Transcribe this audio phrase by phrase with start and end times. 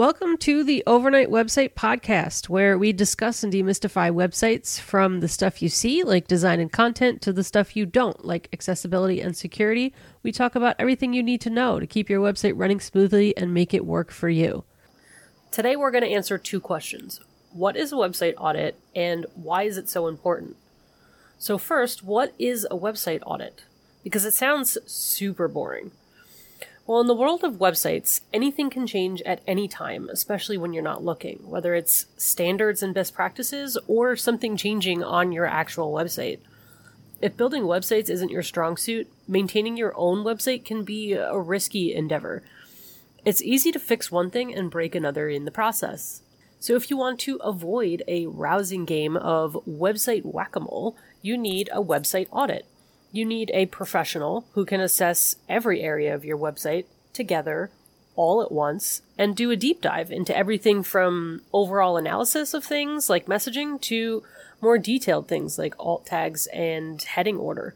[0.00, 5.60] Welcome to the Overnight Website Podcast, where we discuss and demystify websites from the stuff
[5.60, 9.92] you see, like design and content, to the stuff you don't, like accessibility and security.
[10.22, 13.52] We talk about everything you need to know to keep your website running smoothly and
[13.52, 14.64] make it work for you.
[15.50, 17.20] Today, we're going to answer two questions
[17.52, 20.56] What is a website audit, and why is it so important?
[21.36, 23.64] So, first, what is a website audit?
[24.02, 25.90] Because it sounds super boring.
[26.90, 30.82] Well, in the world of websites, anything can change at any time, especially when you're
[30.82, 36.40] not looking, whether it's standards and best practices or something changing on your actual website.
[37.22, 41.94] If building websites isn't your strong suit, maintaining your own website can be a risky
[41.94, 42.42] endeavor.
[43.24, 46.22] It's easy to fix one thing and break another in the process.
[46.58, 51.38] So, if you want to avoid a rousing game of website whack a mole, you
[51.38, 52.66] need a website audit
[53.12, 57.70] you need a professional who can assess every area of your website together
[58.16, 63.08] all at once and do a deep dive into everything from overall analysis of things
[63.08, 64.22] like messaging to
[64.60, 67.74] more detailed things like alt tags and heading order.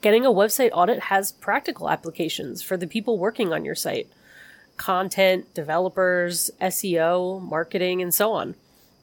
[0.00, 4.08] Getting a website audit has practical applications for the people working on your site
[4.76, 8.54] content, developers, SEO, marketing, and so on.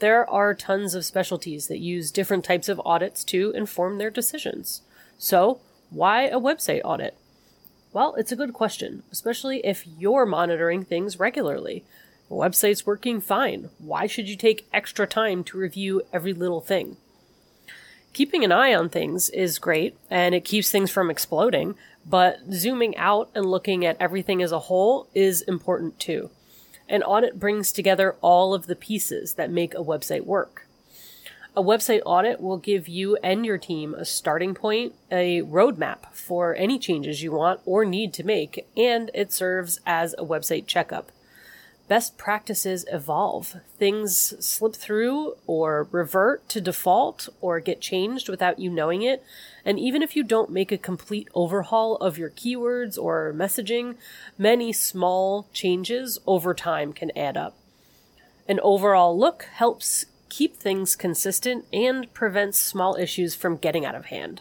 [0.00, 4.82] There are tons of specialties that use different types of audits to inform their decisions.
[5.22, 7.14] So, why a website audit?
[7.92, 11.84] Well, it's a good question, especially if you're monitoring things regularly.
[12.30, 13.68] The website's working fine.
[13.76, 16.96] Why should you take extra time to review every little thing?
[18.14, 21.74] Keeping an eye on things is great, and it keeps things from exploding,
[22.06, 26.30] but zooming out and looking at everything as a whole is important too.
[26.88, 30.66] An audit brings together all of the pieces that make a website work.
[31.56, 36.54] A website audit will give you and your team a starting point, a roadmap for
[36.54, 41.10] any changes you want or need to make, and it serves as a website checkup.
[41.88, 43.56] Best practices evolve.
[43.76, 49.24] Things slip through or revert to default or get changed without you knowing it.
[49.64, 53.96] And even if you don't make a complete overhaul of your keywords or messaging,
[54.38, 57.56] many small changes over time can add up.
[58.48, 64.06] An overall look helps keep things consistent, and prevents small issues from getting out of
[64.06, 64.40] hand.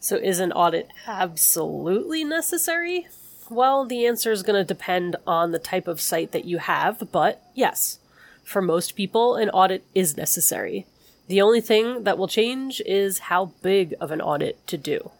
[0.00, 3.06] So, is an audit absolutely necessary?
[3.48, 7.12] Well, the answer is going to depend on the type of site that you have,
[7.12, 8.00] but yes,
[8.42, 10.86] for most people, an audit is necessary.
[11.28, 15.10] The only thing that will change is how big of an audit to do.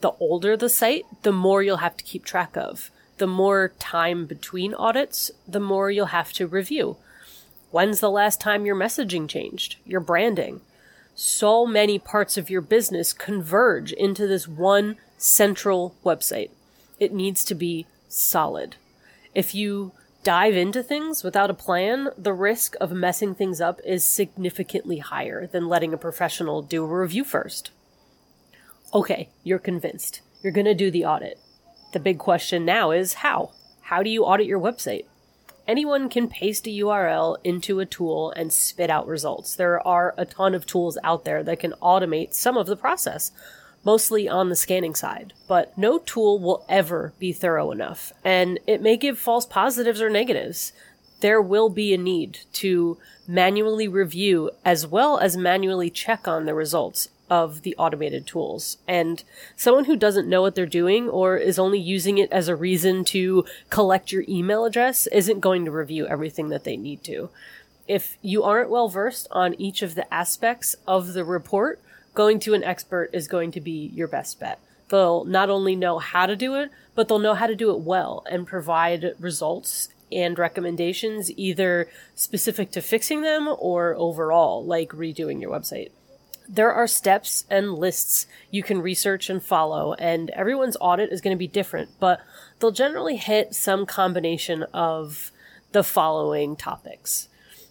[0.00, 2.90] The older the site, the more you'll have to keep track of.
[3.18, 6.96] The more time between audits, the more you'll have to review.
[7.70, 9.76] When's the last time your messaging changed?
[9.84, 10.60] Your branding?
[11.14, 16.50] So many parts of your business converge into this one central website.
[17.00, 18.76] It needs to be solid.
[19.34, 24.04] If you dive into things without a plan, the risk of messing things up is
[24.04, 27.70] significantly higher than letting a professional do a review first.
[28.92, 30.20] Okay, you're convinced.
[30.42, 31.40] You're going to do the audit.
[31.92, 33.52] The big question now is how?
[33.82, 35.04] How do you audit your website?
[35.66, 39.56] Anyone can paste a URL into a tool and spit out results.
[39.56, 43.32] There are a ton of tools out there that can automate some of the process,
[43.84, 45.32] mostly on the scanning side.
[45.48, 50.10] But no tool will ever be thorough enough, and it may give false positives or
[50.10, 50.72] negatives.
[51.20, 56.54] There will be a need to manually review as well as manually check on the
[56.54, 58.78] results of the automated tools.
[58.86, 59.22] And
[59.56, 63.04] someone who doesn't know what they're doing or is only using it as a reason
[63.06, 67.30] to collect your email address isn't going to review everything that they need to.
[67.88, 71.80] If you aren't well versed on each of the aspects of the report,
[72.14, 74.58] going to an expert is going to be your best bet.
[74.88, 77.80] They'll not only know how to do it, but they'll know how to do it
[77.80, 85.40] well and provide results and recommendations either specific to fixing them or overall, like redoing
[85.40, 85.90] your website
[86.48, 91.34] there are steps and lists you can research and follow, and everyone's audit is going
[91.34, 92.20] to be different, but
[92.58, 95.32] they'll generally hit some combination of
[95.72, 97.28] the following topics.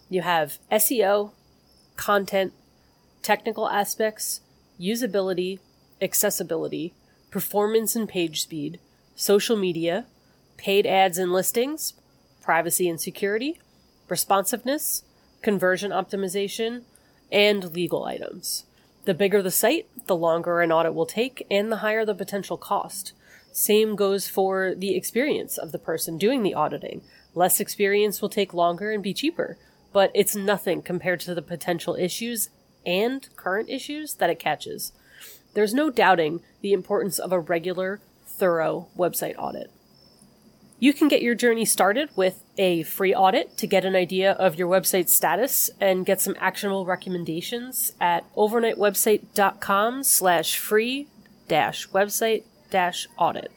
[0.08, 1.32] You have SEO,
[1.96, 2.52] content,
[3.22, 4.40] technical aspects,
[4.80, 5.58] usability,
[6.00, 6.94] accessibility,
[7.30, 8.78] performance and page speed,
[9.14, 10.06] social media,
[10.56, 11.94] paid ads and listings,
[12.40, 13.58] privacy and security,
[14.08, 15.02] responsiveness,
[15.42, 16.82] conversion optimization,
[17.30, 18.64] and legal items.
[19.04, 22.56] The bigger the site, the longer an audit will take, and the higher the potential
[22.56, 23.12] cost.
[23.52, 27.02] Same goes for the experience of the person doing the auditing.
[27.34, 29.58] Less experience will take longer and be cheaper,
[29.92, 32.50] but it's nothing compared to the potential issues
[32.84, 34.92] and current issues that it catches.
[35.54, 39.70] There's no doubting the importance of a regular, thorough website audit.
[40.78, 44.56] You can get your journey started with a free audit to get an idea of
[44.56, 51.08] your website's status and get some actionable recommendations at overnightwebsite.com slash free
[51.48, 53.50] dash website dash audit.